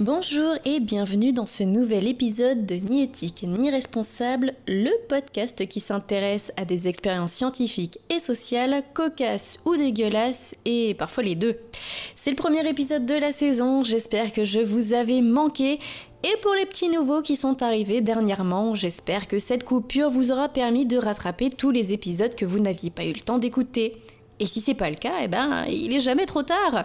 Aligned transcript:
Bonjour 0.00 0.56
et 0.66 0.78
bienvenue 0.78 1.32
dans 1.32 1.46
ce 1.46 1.64
nouvel 1.64 2.06
épisode 2.06 2.66
de 2.66 2.74
Ni 2.74 3.02
éthique 3.02 3.46
ni 3.48 3.70
responsable, 3.70 4.52
le 4.68 4.90
podcast 5.08 5.66
qui 5.66 5.80
s'intéresse 5.80 6.52
à 6.58 6.66
des 6.66 6.86
expériences 6.86 7.32
scientifiques 7.32 7.98
et 8.10 8.18
sociales, 8.18 8.82
cocasses 8.92 9.58
ou 9.64 9.74
dégueulasses, 9.74 10.54
et 10.66 10.92
parfois 10.92 11.22
les 11.22 11.34
deux. 11.34 11.56
C'est 12.14 12.28
le 12.28 12.36
premier 12.36 12.68
épisode 12.68 13.06
de 13.06 13.14
la 13.14 13.32
saison, 13.32 13.84
j'espère 13.84 14.34
que 14.34 14.44
je 14.44 14.60
vous 14.60 14.92
avais 14.92 15.22
manqué. 15.22 15.78
Et 16.22 16.36
pour 16.42 16.52
les 16.52 16.66
petits 16.66 16.90
nouveaux 16.90 17.22
qui 17.22 17.34
sont 17.34 17.62
arrivés 17.62 18.02
dernièrement, 18.02 18.74
j'espère 18.74 19.26
que 19.26 19.38
cette 19.38 19.64
coupure 19.64 20.10
vous 20.10 20.30
aura 20.30 20.50
permis 20.50 20.84
de 20.84 20.98
rattraper 20.98 21.48
tous 21.48 21.70
les 21.70 21.94
épisodes 21.94 22.34
que 22.34 22.44
vous 22.44 22.60
n'aviez 22.60 22.90
pas 22.90 23.06
eu 23.06 23.14
le 23.14 23.20
temps 23.20 23.38
d'écouter. 23.38 23.96
Et 24.40 24.44
si 24.44 24.60
c'est 24.60 24.74
pas 24.74 24.90
le 24.90 24.96
cas, 24.96 25.14
eh 25.22 25.28
ben, 25.28 25.64
il 25.70 25.94
est 25.94 26.00
jamais 26.00 26.26
trop 26.26 26.42
tard. 26.42 26.84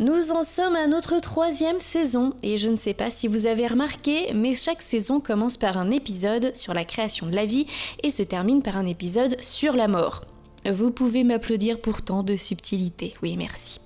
Nous 0.00 0.32
en 0.32 0.42
sommes 0.42 0.74
à 0.74 0.88
notre 0.88 1.20
troisième 1.20 1.78
saison 1.78 2.34
et 2.42 2.58
je 2.58 2.68
ne 2.68 2.76
sais 2.76 2.94
pas 2.94 3.10
si 3.10 3.28
vous 3.28 3.46
avez 3.46 3.68
remarqué, 3.68 4.32
mais 4.34 4.52
chaque 4.52 4.82
saison 4.82 5.20
commence 5.20 5.56
par 5.56 5.78
un 5.78 5.92
épisode 5.92 6.56
sur 6.56 6.74
la 6.74 6.84
création 6.84 7.28
de 7.28 7.36
la 7.36 7.46
vie 7.46 7.66
et 8.02 8.10
se 8.10 8.24
termine 8.24 8.60
par 8.60 8.76
un 8.76 8.86
épisode 8.86 9.40
sur 9.40 9.74
la 9.74 9.86
mort. 9.86 10.22
Vous 10.68 10.90
pouvez 10.90 11.22
m'applaudir 11.22 11.80
pour 11.80 12.02
tant 12.02 12.24
de 12.24 12.34
subtilité. 12.34 13.14
Oui, 13.22 13.36
merci. 13.36 13.78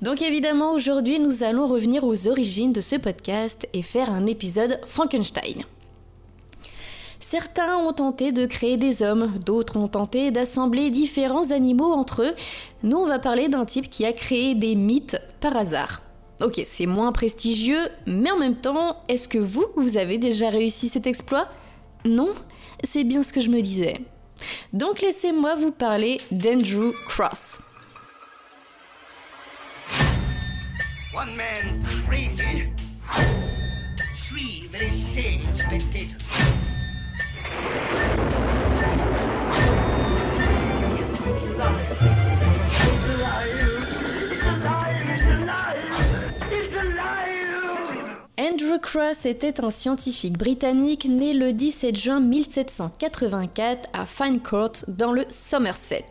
Donc 0.00 0.22
évidemment, 0.22 0.72
aujourd'hui, 0.72 1.20
nous 1.20 1.42
allons 1.42 1.66
revenir 1.66 2.04
aux 2.04 2.26
origines 2.26 2.72
de 2.72 2.80
ce 2.80 2.96
podcast 2.96 3.68
et 3.74 3.82
faire 3.82 4.10
un 4.10 4.24
épisode 4.24 4.80
Frankenstein. 4.86 5.66
Certains 7.30 7.76
ont 7.76 7.92
tenté 7.92 8.32
de 8.32 8.46
créer 8.46 8.78
des 8.78 9.02
hommes, 9.02 9.38
d'autres 9.44 9.76
ont 9.76 9.86
tenté 9.86 10.30
d'assembler 10.30 10.88
différents 10.88 11.50
animaux 11.50 11.92
entre 11.92 12.22
eux. 12.22 12.34
Nous, 12.82 12.96
on 12.96 13.04
va 13.04 13.18
parler 13.18 13.48
d'un 13.48 13.66
type 13.66 13.90
qui 13.90 14.06
a 14.06 14.14
créé 14.14 14.54
des 14.54 14.74
mythes 14.74 15.20
par 15.38 15.54
hasard. 15.54 16.00
Ok, 16.40 16.58
c'est 16.64 16.86
moins 16.86 17.12
prestigieux, 17.12 17.86
mais 18.06 18.30
en 18.30 18.38
même 18.38 18.56
temps, 18.56 18.96
est-ce 19.10 19.28
que 19.28 19.36
vous, 19.36 19.66
vous 19.76 19.98
avez 19.98 20.16
déjà 20.16 20.48
réussi 20.48 20.88
cet 20.88 21.06
exploit? 21.06 21.48
Non 22.06 22.30
C'est 22.82 23.04
bien 23.04 23.22
ce 23.22 23.34
que 23.34 23.42
je 23.42 23.50
me 23.50 23.60
disais. 23.60 24.00
Donc 24.72 25.02
laissez-moi 25.02 25.54
vous 25.56 25.70
parler 25.70 26.22
d'Andrew 26.30 26.94
Cross. 27.08 27.60
One 31.14 31.36
man 31.36 31.84
crazy. 32.06 32.70
Three 34.30 34.66
very 34.72 34.90
spectators. 35.52 36.77
Andrew 48.40 48.78
Cross 48.80 49.26
était 49.26 49.62
un 49.62 49.70
scientifique 49.70 50.38
britannique 50.38 51.06
né 51.06 51.34
le 51.34 51.52
17 51.52 51.96
juin 51.96 52.20
1784 52.20 53.88
à 53.92 54.06
Fine 54.06 54.40
Court 54.40 54.72
dans 54.88 55.12
le 55.12 55.24
Somerset. 55.28 56.04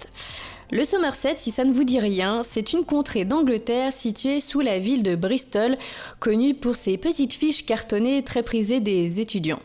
Le 0.72 0.84
Somerset, 0.84 1.36
si 1.38 1.52
ça 1.52 1.64
ne 1.64 1.72
vous 1.72 1.86
dit 1.86 2.00
rien, 2.00 2.44
c'est 2.44 2.74
une 2.74 2.84
contrée 2.84 3.24
d'Angleterre 3.24 3.94
située 3.94 4.42
sous 4.42 4.60
la 4.60 4.80
ville 4.80 5.04
de 5.04 5.16
Bristol, 5.16 5.78
connue 6.20 6.54
pour 6.54 6.76
ses 6.76 6.98
petites 6.98 7.34
fiches 7.34 7.66
cartonnées 7.66 8.24
très 8.24 8.44
prisées 8.44 8.82
des 8.82 9.22
étudiants. 9.22 9.60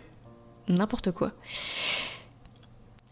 N'importe 0.68 1.10
quoi. 1.10 1.32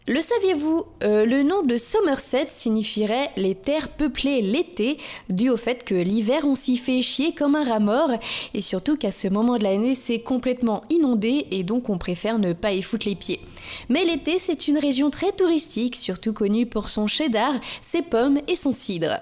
Le 0.07 0.19
saviez-vous 0.19 0.83
euh, 1.03 1.25
Le 1.25 1.43
nom 1.43 1.61
de 1.61 1.77
Somerset 1.77 2.47
signifierait 2.49 3.29
les 3.37 3.53
terres 3.53 3.89
peuplées 3.89 4.41
l'été, 4.41 4.97
dû 5.29 5.49
au 5.49 5.57
fait 5.57 5.85
que 5.85 5.93
l'hiver 5.93 6.41
on 6.43 6.55
s'y 6.55 6.77
fait 6.77 7.03
chier 7.03 7.35
comme 7.35 7.55
un 7.55 7.63
rat 7.63 7.79
mort, 7.79 8.09
et 8.55 8.61
surtout 8.61 8.97
qu'à 8.97 9.11
ce 9.11 9.27
moment 9.27 9.59
de 9.59 9.63
l'année 9.63 9.93
c'est 9.93 10.19
complètement 10.19 10.83
inondé 10.89 11.45
et 11.51 11.63
donc 11.63 11.89
on 11.89 11.99
préfère 11.99 12.39
ne 12.39 12.53
pas 12.53 12.73
y 12.73 12.81
foutre 12.81 13.07
les 13.07 13.15
pieds. 13.15 13.41
Mais 13.89 14.03
l'été 14.03 14.39
c'est 14.39 14.67
une 14.67 14.79
région 14.79 15.11
très 15.11 15.33
touristique, 15.33 15.95
surtout 15.95 16.33
connue 16.33 16.65
pour 16.65 16.89
son 16.89 17.05
cheddar, 17.05 17.53
ses 17.81 18.01
pommes 18.01 18.39
et 18.47 18.55
son 18.55 18.73
cidre. 18.73 19.19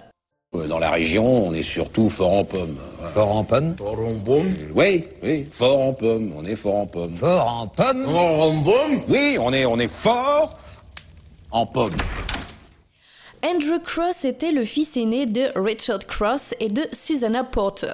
Euh, 0.56 0.68
dans 0.68 0.80
la 0.80 0.90
région, 0.90 1.48
on 1.48 1.54
est 1.54 1.62
surtout 1.62 2.10
fort 2.10 2.34
en 2.34 2.44
pommes. 2.44 2.78
Fort 3.14 3.36
en 3.36 3.44
pommes 3.44 3.76
Fort 3.78 4.00
en 4.00 4.20
pommes 4.20 4.56
Oui, 4.74 5.06
oui, 5.22 5.46
fort 5.52 5.80
en 5.80 5.94
pommes. 5.94 6.34
On 6.36 6.44
est 6.44 6.56
fort 6.56 6.76
en 6.76 6.88
pommes. 6.88 7.18
Fort 7.18 7.48
en 7.48 7.68
pommes 7.68 8.06
Fort 8.06 8.42
en 8.42 8.64
pommes 8.64 9.02
Oui, 9.08 9.38
on 9.40 9.54
est, 9.54 9.66
on 9.66 9.78
est 9.78 9.92
fort 10.02 10.58
en 11.52 11.68
pommes. 11.68 11.98
Andrew 13.46 13.80
Cross 13.84 14.26
était 14.26 14.52
le 14.52 14.64
fils 14.64 14.98
aîné 14.98 15.28
de 15.28 15.52
Richard 15.56 16.08
Cross 16.08 16.56
et 16.60 16.70
de 16.70 16.82
Susanna 16.92 17.44
Porter. 17.44 17.94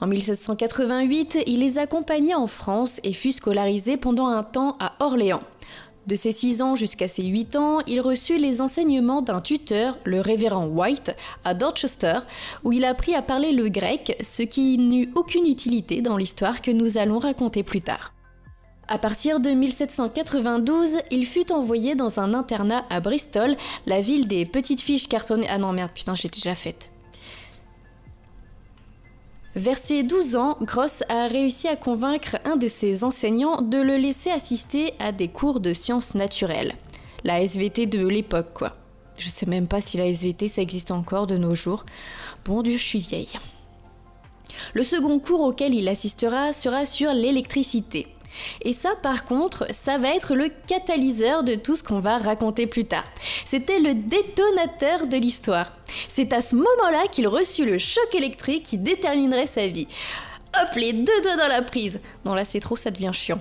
En 0.00 0.08
1788, 0.08 1.44
il 1.46 1.60
les 1.60 1.78
accompagna 1.78 2.36
en 2.36 2.48
France 2.48 3.00
et 3.04 3.12
fut 3.12 3.32
scolarisé 3.32 3.96
pendant 3.96 4.26
un 4.26 4.42
temps 4.42 4.76
à 4.80 4.92
Orléans. 4.98 5.40
De 6.06 6.16
ses 6.16 6.32
6 6.32 6.62
ans 6.62 6.74
jusqu'à 6.74 7.06
ses 7.06 7.24
8 7.24 7.54
ans, 7.54 7.78
il 7.86 8.00
reçut 8.00 8.36
les 8.36 8.60
enseignements 8.60 9.22
d'un 9.22 9.40
tuteur, 9.40 9.96
le 10.04 10.20
révérend 10.20 10.66
White, 10.66 11.14
à 11.44 11.54
Dorchester, 11.54 12.18
où 12.64 12.72
il 12.72 12.84
apprit 12.84 13.14
à 13.14 13.22
parler 13.22 13.52
le 13.52 13.68
grec, 13.68 14.16
ce 14.20 14.42
qui 14.42 14.78
n'eut 14.78 15.10
aucune 15.14 15.46
utilité 15.46 16.02
dans 16.02 16.16
l'histoire 16.16 16.60
que 16.60 16.72
nous 16.72 16.98
allons 16.98 17.20
raconter 17.20 17.62
plus 17.62 17.82
tard. 17.82 18.12
À 18.88 18.98
partir 18.98 19.38
de 19.38 19.50
1792, 19.50 20.98
il 21.12 21.24
fut 21.24 21.52
envoyé 21.52 21.94
dans 21.94 22.18
un 22.18 22.34
internat 22.34 22.84
à 22.90 23.00
Bristol, 23.00 23.56
la 23.86 24.00
ville 24.00 24.26
des 24.26 24.44
petites 24.44 24.80
fiches 24.80 25.08
cartonnées. 25.08 25.46
Ah 25.48 25.58
non, 25.58 25.72
merde, 25.72 25.92
putain, 25.94 26.16
j'ai 26.16 26.28
déjà 26.28 26.54
faite. 26.56 26.91
Vers 29.54 29.76
ses 29.76 30.02
12 30.02 30.36
ans, 30.36 30.56
Gross 30.62 31.02
a 31.10 31.26
réussi 31.28 31.68
à 31.68 31.76
convaincre 31.76 32.38
un 32.46 32.56
de 32.56 32.68
ses 32.68 33.04
enseignants 33.04 33.60
de 33.60 33.76
le 33.76 33.98
laisser 33.98 34.30
assister 34.30 34.94
à 34.98 35.12
des 35.12 35.28
cours 35.28 35.60
de 35.60 35.74
sciences 35.74 36.14
naturelles. 36.14 36.74
La 37.22 37.42
SVT 37.42 37.86
de 37.86 38.06
l'époque, 38.06 38.54
quoi. 38.54 38.76
Je 39.18 39.28
sais 39.28 39.44
même 39.44 39.68
pas 39.68 39.82
si 39.82 39.98
la 39.98 40.06
SVT 40.06 40.48
ça 40.48 40.62
existe 40.62 40.90
encore 40.90 41.26
de 41.26 41.36
nos 41.36 41.54
jours. 41.54 41.84
Bon 42.46 42.62
Dieu, 42.62 42.78
je 42.78 42.82
suis 42.82 42.98
vieille. 43.00 43.32
Le 44.72 44.82
second 44.82 45.18
cours 45.18 45.42
auquel 45.42 45.74
il 45.74 45.86
assistera 45.86 46.54
sera 46.54 46.86
sur 46.86 47.12
l'électricité. 47.12 48.08
Et 48.62 48.72
ça, 48.72 48.90
par 49.02 49.24
contre, 49.24 49.66
ça 49.72 49.98
va 49.98 50.14
être 50.14 50.34
le 50.34 50.50
catalyseur 50.66 51.44
de 51.44 51.54
tout 51.54 51.76
ce 51.76 51.82
qu'on 51.82 52.00
va 52.00 52.18
raconter 52.18 52.66
plus 52.66 52.84
tard. 52.84 53.04
C'était 53.44 53.80
le 53.80 53.94
détonateur 53.94 55.06
de 55.06 55.16
l'histoire. 55.16 55.72
C'est 56.08 56.32
à 56.32 56.40
ce 56.40 56.54
moment-là 56.56 57.06
qu'il 57.10 57.28
reçut 57.28 57.66
le 57.66 57.78
choc 57.78 58.14
électrique 58.14 58.64
qui 58.64 58.78
déterminerait 58.78 59.46
sa 59.46 59.66
vie. 59.66 59.88
Hop, 60.60 60.74
les 60.76 60.92
deux 60.92 61.20
doigts 61.22 61.36
dans 61.36 61.48
la 61.48 61.62
prise. 61.62 62.00
Non, 62.24 62.34
là, 62.34 62.44
c'est 62.44 62.60
trop, 62.60 62.76
ça 62.76 62.90
devient 62.90 63.12
chiant. 63.12 63.40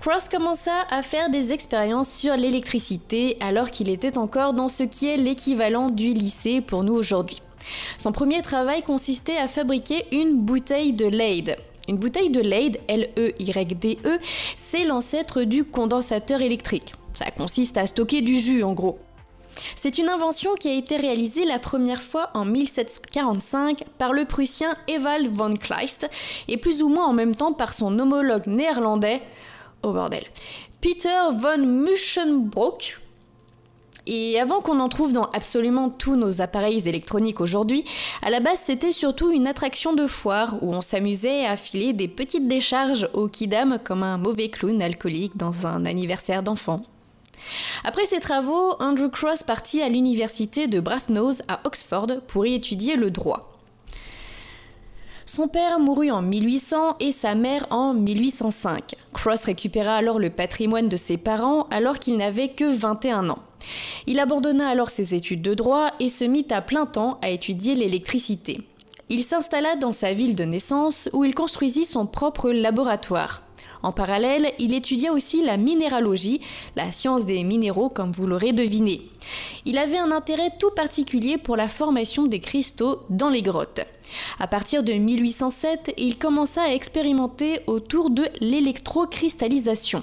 Cross 0.00 0.28
commença 0.28 0.86
à 0.90 1.02
faire 1.02 1.30
des 1.30 1.52
expériences 1.52 2.12
sur 2.12 2.36
l'électricité 2.36 3.36
alors 3.40 3.70
qu'il 3.70 3.88
était 3.88 4.18
encore 4.18 4.52
dans 4.52 4.68
ce 4.68 4.84
qui 4.84 5.08
est 5.08 5.16
l'équivalent 5.16 5.90
du 5.90 6.12
lycée 6.12 6.60
pour 6.60 6.84
nous 6.84 6.92
aujourd'hui. 6.92 7.42
Son 7.98 8.12
premier 8.12 8.42
travail 8.42 8.82
consistait 8.82 9.36
à 9.38 9.48
fabriquer 9.48 10.04
une 10.12 10.36
bouteille 10.42 10.92
de 10.92 11.06
Leyde. 11.06 11.56
Une 11.88 11.98
bouteille 11.98 12.30
de 12.30 12.40
Leyde, 12.40 12.78
L-E-Y-D-E, 12.88 14.08
e, 14.08 14.18
c'est 14.56 14.84
l'ancêtre 14.84 15.42
du 15.42 15.64
condensateur 15.64 16.42
électrique. 16.42 16.94
Ça 17.14 17.30
consiste 17.30 17.76
à 17.76 17.86
stocker 17.86 18.22
du 18.22 18.38
jus 18.38 18.62
en 18.62 18.72
gros. 18.72 18.98
C'est 19.74 19.98
une 19.98 20.08
invention 20.08 20.54
qui 20.54 20.68
a 20.68 20.74
été 20.74 20.96
réalisée 20.96 21.44
la 21.44 21.58
première 21.58 22.02
fois 22.02 22.30
en 22.34 22.44
1745 22.44 23.84
par 23.98 24.12
le 24.12 24.24
prussien 24.24 24.76
Ewald 24.88 25.32
von 25.32 25.54
Kleist 25.54 26.10
et 26.48 26.58
plus 26.58 26.82
ou 26.82 26.88
moins 26.88 27.06
en 27.06 27.12
même 27.12 27.34
temps 27.34 27.52
par 27.52 27.72
son 27.72 27.98
homologue 27.98 28.46
néerlandais, 28.46 29.22
oh 29.82 29.92
bordel, 29.92 30.24
Peter 30.80 31.30
von 31.32 31.58
Muschenbroek, 31.58 32.98
et 34.06 34.40
avant 34.40 34.60
qu'on 34.60 34.80
en 34.80 34.88
trouve 34.88 35.12
dans 35.12 35.30
absolument 35.32 35.90
tous 35.90 36.16
nos 36.16 36.40
appareils 36.40 36.88
électroniques 36.88 37.40
aujourd'hui, 37.40 37.84
à 38.22 38.30
la 38.30 38.40
base 38.40 38.60
c'était 38.60 38.92
surtout 38.92 39.30
une 39.30 39.46
attraction 39.46 39.92
de 39.92 40.06
foire 40.06 40.56
où 40.62 40.72
on 40.72 40.80
s'amusait 40.80 41.44
à 41.46 41.56
filer 41.56 41.92
des 41.92 42.08
petites 42.08 42.48
décharges 42.48 43.08
au 43.14 43.28
kidam 43.28 43.78
comme 43.82 44.02
un 44.02 44.18
mauvais 44.18 44.48
clown 44.48 44.80
alcoolique 44.80 45.36
dans 45.36 45.66
un 45.66 45.84
anniversaire 45.86 46.42
d'enfant. 46.42 46.82
Après 47.84 48.06
ses 48.06 48.20
travaux, 48.20 48.74
Andrew 48.80 49.10
Cross 49.10 49.42
partit 49.42 49.82
à 49.82 49.88
l'université 49.88 50.68
de 50.68 50.80
Brasenose 50.80 51.42
à 51.48 51.60
Oxford 51.64 52.08
pour 52.26 52.46
y 52.46 52.54
étudier 52.54 52.96
le 52.96 53.10
droit. 53.10 53.52
Son 55.26 55.48
père 55.48 55.80
mourut 55.80 56.10
en 56.12 56.22
1800 56.22 56.96
et 57.00 57.10
sa 57.10 57.34
mère 57.34 57.66
en 57.70 57.94
1805. 57.94 58.94
Cross 59.12 59.44
récupéra 59.44 59.96
alors 59.96 60.20
le 60.20 60.30
patrimoine 60.30 60.88
de 60.88 60.96
ses 60.96 61.16
parents 61.16 61.66
alors 61.70 61.98
qu'il 61.98 62.16
n'avait 62.16 62.50
que 62.50 62.64
21 62.64 63.30
ans. 63.30 63.42
Il 64.06 64.20
abandonna 64.20 64.68
alors 64.68 64.90
ses 64.90 65.14
études 65.14 65.42
de 65.42 65.54
droit 65.54 65.92
et 66.00 66.08
se 66.08 66.24
mit 66.24 66.46
à 66.50 66.62
plein 66.62 66.86
temps 66.86 67.18
à 67.22 67.30
étudier 67.30 67.74
l'électricité. 67.74 68.60
Il 69.08 69.22
s'installa 69.22 69.76
dans 69.76 69.92
sa 69.92 70.12
ville 70.12 70.34
de 70.34 70.44
naissance 70.44 71.08
où 71.12 71.24
il 71.24 71.34
construisit 71.34 71.84
son 71.84 72.06
propre 72.06 72.50
laboratoire. 72.50 73.42
En 73.82 73.92
parallèle, 73.92 74.52
il 74.58 74.74
étudia 74.74 75.12
aussi 75.12 75.44
la 75.44 75.56
minéralogie, 75.56 76.40
la 76.74 76.90
science 76.90 77.24
des 77.24 77.44
minéraux 77.44 77.88
comme 77.88 78.10
vous 78.10 78.26
l'aurez 78.26 78.52
deviné. 78.52 79.02
Il 79.64 79.78
avait 79.78 79.98
un 79.98 80.10
intérêt 80.10 80.50
tout 80.58 80.70
particulier 80.74 81.38
pour 81.38 81.56
la 81.56 81.68
formation 81.68 82.26
des 82.26 82.40
cristaux 82.40 83.00
dans 83.10 83.28
les 83.28 83.42
grottes. 83.42 83.82
À 84.38 84.46
partir 84.46 84.82
de 84.82 84.92
1807, 84.92 85.94
il 85.98 86.18
commença 86.18 86.62
à 86.62 86.72
expérimenter 86.72 87.60
autour 87.66 88.10
de 88.10 88.24
l'électrocristallisation. 88.40 90.02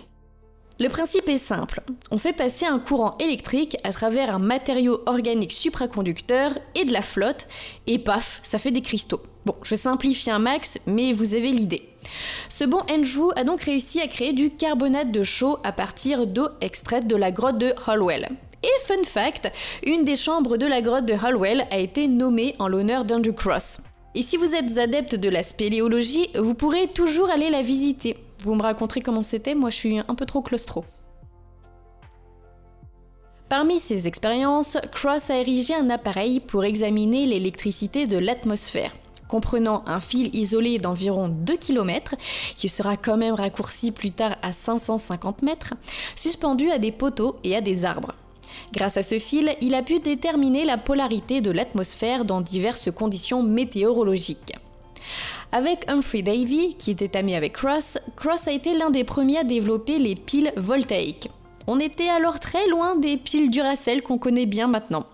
Le 0.80 0.90
principe 0.90 1.30
est 1.30 1.38
simple. 1.38 1.82
On 2.10 2.18
fait 2.18 2.34
passer 2.34 2.66
un 2.66 2.80
courant 2.80 3.16
électrique 3.20 3.78
à 3.84 3.92
travers 3.92 4.34
un 4.34 4.40
matériau 4.40 5.02
organique 5.06 5.52
supraconducteur 5.52 6.58
et 6.74 6.84
de 6.84 6.92
la 6.92 7.04
flotte, 7.04 7.48
et 7.86 8.00
paf, 8.00 8.40
ça 8.42 8.58
fait 8.58 8.72
des 8.72 8.82
cristaux. 8.82 9.22
Bon, 9.46 9.56
je 9.62 9.76
simplifie 9.76 10.32
un 10.32 10.40
max, 10.40 10.80
mais 10.88 11.14
vous 11.14 11.36
avez 11.36 11.52
l'idée. 11.52 11.90
Ce 12.50 12.64
bon 12.64 12.80
Andrew 12.90 13.32
a 13.36 13.44
donc 13.44 13.62
réussi 13.62 14.02
à 14.02 14.08
créer 14.08 14.34
du 14.34 14.50
carbonate 14.50 15.12
de 15.12 15.24
chaux 15.24 15.58
à 15.64 15.72
partir 15.72 16.26
d'eau 16.26 16.48
extraite 16.60 17.08
de 17.08 17.16
la 17.16 17.32
grotte 17.32 17.60
de 17.60 17.74
Holwell. 17.88 18.30
Et 18.64 18.86
fun 18.86 19.04
fact, 19.06 19.52
une 19.86 20.06
des 20.06 20.16
chambres 20.16 20.58
de 20.58 20.66
la 20.66 20.82
grotte 20.82 21.06
de 21.06 21.14
Holwell 21.14 21.68
a 21.70 21.78
été 21.78 22.08
nommée 22.08 22.56
en 22.60 22.68
l'honneur 22.68 23.06
d'Andrew 23.06 23.34
Cross. 23.34 23.80
Et 24.16 24.22
si 24.22 24.38
vous 24.38 24.56
êtes 24.56 24.78
adepte 24.78 25.16
de 25.16 25.30
la 25.30 25.44
spéléologie, 25.44 26.30
vous 26.36 26.54
pourrez 26.54 26.88
toujours 26.88 27.30
aller 27.30 27.50
la 27.50 27.62
visiter. 27.62 28.16
Vous 28.44 28.56
me 28.56 28.62
raconterez 28.62 29.02
comment 29.02 29.24
c'était, 29.24 29.56
moi 29.56 29.70
je 29.70 29.78
suis 29.78 30.00
un 30.00 30.16
peu 30.16 30.26
trop 30.26 30.42
claustro. 30.42 30.84
Parmi 33.48 33.80
ses 33.80 34.08
expériences, 34.08 34.78
Cross 34.92 35.30
a 35.30 35.38
érigé 35.38 35.74
un 35.74 35.90
appareil 35.90 36.40
pour 36.42 36.66
examiner 36.66 37.26
l'électricité 37.26 38.06
de 38.06 38.18
l'atmosphère 38.18 38.92
comprenant 39.30 39.82
un 39.88 40.00
fil 40.00 40.30
isolé 40.36 40.78
d'environ 40.78 41.28
2 41.28 41.58
km, 41.58 42.14
qui 42.56 42.70
sera 42.70 42.98
quand 42.98 43.18
même 43.18 43.34
raccourci 43.34 43.92
plus 43.92 44.12
tard 44.12 44.36
à 44.44 44.54
550 44.54 45.42
mètres, 45.42 45.74
suspendu 46.16 46.70
à 46.70 46.78
des 46.78 46.92
poteaux 46.92 47.38
et 47.44 47.56
à 47.56 47.62
des 47.62 47.84
arbres. 47.84 48.14
Grâce 48.74 48.98
à 48.98 49.02
ce 49.02 49.18
fil, 49.18 49.56
il 49.60 49.74
a 49.74 49.82
pu 49.82 50.00
déterminer 50.00 50.66
la 50.66 50.78
polarité 50.78 51.42
de 51.42 51.50
l'atmosphère 51.50 52.26
dans 52.26 52.42
diverses 52.42 52.92
conditions 52.92 53.42
météorologiques. 53.42 54.54
Avec 55.52 55.90
Humphrey 55.90 56.22
Davy, 56.22 56.76
qui 56.78 56.92
était 56.92 57.18
ami 57.18 57.36
avec 57.36 57.54
Cross, 57.54 58.00
Cross 58.16 58.48
a 58.48 58.52
été 58.52 58.78
l'un 58.78 58.90
des 58.90 59.04
premiers 59.04 59.40
à 59.40 59.44
développer 59.44 60.00
les 60.00 60.16
piles 60.16 60.52
voltaïques. 60.56 61.30
On 61.68 61.80
était 61.80 62.10
alors 62.10 62.40
très 62.40 62.68
loin 62.68 62.96
des 62.96 63.18
piles 63.18 63.50
Duracell 63.50 64.02
qu'on 64.02 64.18
connaît 64.18 64.46
bien 64.46 64.68
maintenant. 64.68 65.06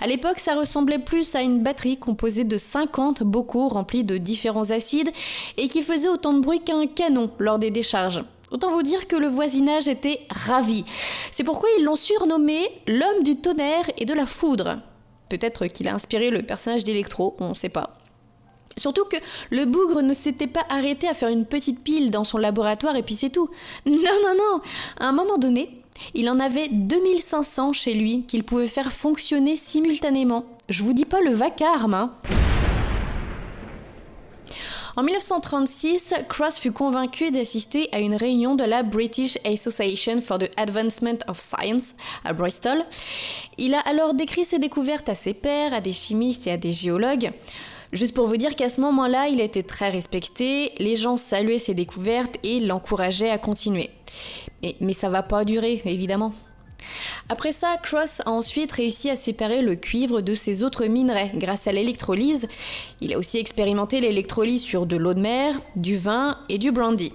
À 0.00 0.06
l'époque, 0.06 0.38
ça 0.38 0.54
ressemblait 0.54 1.00
plus 1.00 1.34
à 1.34 1.42
une 1.42 1.62
batterie 1.62 1.96
composée 1.96 2.44
de 2.44 2.56
50 2.56 3.22
bocaux 3.22 3.68
remplis 3.68 4.04
de 4.04 4.16
différents 4.16 4.70
acides 4.70 5.10
et 5.56 5.68
qui 5.68 5.82
faisait 5.82 6.08
autant 6.08 6.32
de 6.32 6.40
bruit 6.40 6.60
qu'un 6.60 6.86
canon 6.86 7.30
lors 7.38 7.58
des 7.58 7.70
décharges. 7.70 8.22
Autant 8.52 8.70
vous 8.70 8.84
dire 8.84 9.08
que 9.08 9.16
le 9.16 9.26
voisinage 9.26 9.88
était 9.88 10.20
ravi. 10.30 10.84
C'est 11.32 11.42
pourquoi 11.42 11.68
ils 11.78 11.84
l'ont 11.84 11.96
surnommé 11.96 12.60
l'homme 12.86 13.24
du 13.24 13.36
tonnerre 13.36 13.90
et 13.98 14.04
de 14.04 14.14
la 14.14 14.26
foudre. 14.26 14.80
Peut-être 15.28 15.66
qu'il 15.66 15.88
a 15.88 15.94
inspiré 15.94 16.30
le 16.30 16.42
personnage 16.42 16.84
d'Electro, 16.84 17.34
on 17.40 17.50
ne 17.50 17.54
sait 17.54 17.68
pas. 17.68 17.98
Surtout 18.78 19.04
que 19.06 19.16
le 19.50 19.64
bougre 19.64 20.02
ne 20.02 20.12
s'était 20.12 20.46
pas 20.46 20.64
arrêté 20.68 21.08
à 21.08 21.14
faire 21.14 21.30
une 21.30 21.46
petite 21.46 21.82
pile 21.82 22.10
dans 22.10 22.24
son 22.24 22.36
laboratoire 22.36 22.94
et 22.96 23.02
puis 23.02 23.14
c'est 23.14 23.30
tout. 23.30 23.48
Non, 23.86 23.96
non, 23.96 24.34
non. 24.36 24.60
À 25.00 25.08
un 25.08 25.12
moment 25.12 25.38
donné, 25.38 25.82
il 26.12 26.28
en 26.28 26.38
avait 26.38 26.68
2500 26.68 27.72
chez 27.72 27.94
lui 27.94 28.24
qu'il 28.24 28.44
pouvait 28.44 28.66
faire 28.66 28.92
fonctionner 28.92 29.56
simultanément. 29.56 30.44
Je 30.68 30.82
vous 30.82 30.92
dis 30.92 31.06
pas 31.06 31.22
le 31.22 31.30
vacarme, 31.30 31.94
hein. 31.94 32.12
En 34.96 35.02
1936, 35.02 36.14
Cross 36.28 36.58
fut 36.58 36.72
convaincu 36.72 37.30
d'assister 37.30 37.88
à 37.92 38.00
une 38.00 38.14
réunion 38.14 38.54
de 38.54 38.64
la 38.64 38.82
British 38.82 39.38
Association 39.44 40.22
for 40.22 40.38
the 40.38 40.50
Advancement 40.56 41.18
of 41.28 41.38
Science 41.38 41.94
à 42.24 42.32
Bristol. 42.32 42.82
Il 43.58 43.74
a 43.74 43.80
alors 43.80 44.14
décrit 44.14 44.44
ses 44.44 44.58
découvertes 44.58 45.10
à 45.10 45.14
ses 45.14 45.34
pairs, 45.34 45.74
à 45.74 45.82
des 45.82 45.92
chimistes 45.92 46.46
et 46.46 46.52
à 46.52 46.56
des 46.56 46.72
géologues. 46.72 47.30
Juste 47.92 48.14
pour 48.14 48.26
vous 48.26 48.36
dire 48.36 48.56
qu'à 48.56 48.68
ce 48.68 48.80
moment-là, 48.80 49.28
il 49.28 49.40
était 49.40 49.62
très 49.62 49.90
respecté, 49.90 50.72
les 50.78 50.96
gens 50.96 51.16
saluaient 51.16 51.58
ses 51.58 51.74
découvertes 51.74 52.36
et 52.42 52.60
l'encourageaient 52.60 53.30
à 53.30 53.38
continuer. 53.38 53.90
Mais, 54.80 54.92
ça 54.92 55.08
va 55.08 55.22
pas 55.22 55.44
durer, 55.44 55.80
évidemment. 55.84 56.32
Après 57.28 57.52
ça, 57.52 57.76
Cross 57.82 58.22
a 58.24 58.30
ensuite 58.30 58.72
réussi 58.72 59.10
à 59.10 59.16
séparer 59.16 59.62
le 59.62 59.74
cuivre 59.74 60.20
de 60.20 60.34
ses 60.34 60.62
autres 60.62 60.86
minerais 60.86 61.32
grâce 61.34 61.66
à 61.66 61.72
l'électrolyse. 61.72 62.48
Il 63.00 63.12
a 63.12 63.18
aussi 63.18 63.38
expérimenté 63.38 64.00
l'électrolyse 64.00 64.62
sur 64.62 64.86
de 64.86 64.96
l'eau 64.96 65.14
de 65.14 65.20
mer, 65.20 65.60
du 65.76 65.96
vin 65.96 66.38
et 66.48 66.58
du 66.58 66.70
brandy. 66.72 67.12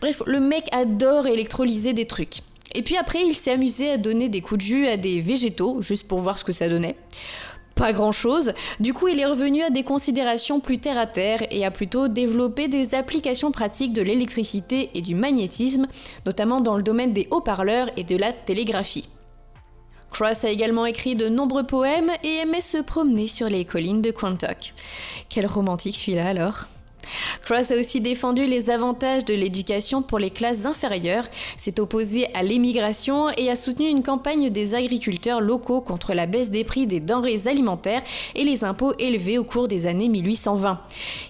Bref, 0.00 0.22
le 0.26 0.40
mec 0.40 0.64
adore 0.72 1.26
électrolyser 1.26 1.92
des 1.92 2.06
trucs. 2.06 2.38
Et 2.74 2.82
puis 2.82 2.96
après, 2.96 3.24
il 3.24 3.34
s'est 3.34 3.52
amusé 3.52 3.90
à 3.90 3.96
donner 3.96 4.28
des 4.28 4.42
coups 4.42 4.58
de 4.58 4.66
jus 4.66 4.86
à 4.86 4.96
des 4.96 5.20
végétaux, 5.20 5.80
juste 5.80 6.06
pour 6.06 6.18
voir 6.18 6.38
ce 6.38 6.44
que 6.44 6.52
ça 6.52 6.68
donnait 6.68 6.96
pas 7.76 7.92
grand-chose. 7.92 8.54
Du 8.80 8.92
coup, 8.92 9.06
il 9.06 9.20
est 9.20 9.26
revenu 9.26 9.62
à 9.62 9.70
des 9.70 9.84
considérations 9.84 10.58
plus 10.58 10.78
terre 10.78 10.98
à 10.98 11.06
terre 11.06 11.46
et 11.50 11.64
a 11.64 11.70
plutôt 11.70 12.08
développé 12.08 12.66
des 12.66 12.94
applications 12.94 13.52
pratiques 13.52 13.92
de 13.92 14.02
l'électricité 14.02 14.90
et 14.94 15.02
du 15.02 15.14
magnétisme, 15.14 15.86
notamment 16.24 16.60
dans 16.60 16.76
le 16.76 16.82
domaine 16.82 17.12
des 17.12 17.28
haut-parleurs 17.30 17.90
et 17.96 18.02
de 18.02 18.16
la 18.16 18.32
télégraphie. 18.32 19.08
Cross 20.10 20.44
a 20.44 20.50
également 20.50 20.86
écrit 20.86 21.14
de 21.14 21.28
nombreux 21.28 21.66
poèmes 21.66 22.10
et 22.24 22.36
aimait 22.36 22.60
se 22.62 22.78
promener 22.78 23.26
sur 23.26 23.48
les 23.48 23.66
collines 23.66 24.02
de 24.02 24.10
Quantock. 24.10 24.72
Quel 25.28 25.46
romantique 25.46 25.96
celui-là 25.96 26.28
alors 26.28 26.66
Cross 27.46 27.70
a 27.70 27.78
aussi 27.78 28.00
défendu 28.00 28.44
les 28.44 28.70
avantages 28.70 29.24
de 29.24 29.32
l'éducation 29.32 30.02
pour 30.02 30.18
les 30.18 30.30
classes 30.30 30.66
inférieures, 30.66 31.28
s'est 31.56 31.78
opposé 31.78 32.26
à 32.34 32.42
l'émigration 32.42 33.30
et 33.38 33.48
a 33.48 33.54
soutenu 33.54 33.86
une 33.86 34.02
campagne 34.02 34.50
des 34.50 34.74
agriculteurs 34.74 35.40
locaux 35.40 35.80
contre 35.80 36.12
la 36.12 36.26
baisse 36.26 36.50
des 36.50 36.64
prix 36.64 36.88
des 36.88 36.98
denrées 36.98 37.46
alimentaires 37.46 38.02
et 38.34 38.42
les 38.42 38.64
impôts 38.64 38.94
élevés 38.98 39.38
au 39.38 39.44
cours 39.44 39.68
des 39.68 39.86
années 39.86 40.08
1820. 40.08 40.80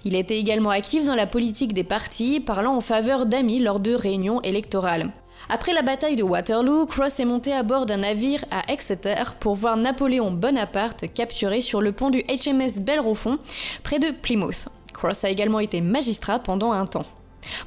Il 0.07 0.17
était 0.17 0.39
également 0.39 0.71
actif 0.71 1.05
dans 1.05 1.15
la 1.15 1.27
politique 1.27 1.75
des 1.75 1.85
partis, 1.85 2.41
parlant 2.41 2.77
en 2.77 2.81
faveur 2.81 3.27
d'amis 3.27 3.61
lors 3.61 3.79
de 3.79 3.93
réunions 3.93 4.41
électorales. 4.41 5.13
Après 5.51 5.75
la 5.75 5.83
bataille 5.83 6.17
de 6.17 6.23
Waterloo, 6.23 6.87
Cross 6.87 7.21
est 7.21 7.27
monté 7.27 7.53
à 7.53 7.63
bord 7.63 7.85
d'un 7.85 7.99
navire 7.99 8.43
à 8.51 8.73
Exeter 8.73 9.35
pour 9.39 9.55
voir 9.55 9.77
Napoléon 9.77 10.31
Bonaparte 10.31 11.13
capturé 11.13 11.61
sur 11.61 11.83
le 11.83 11.93
pont 11.93 12.09
du 12.09 12.21
HMS 12.21 12.81
Bellerophon 12.81 13.39
près 13.83 13.99
de 13.99 14.13
Plymouth. 14.13 14.71
Cross 14.97 15.25
a 15.25 15.31
également 15.31 15.61
été 15.61 15.81
magistrat 15.81 16.39
pendant 16.39 16.73
un 16.73 16.87
temps. 16.87 17.05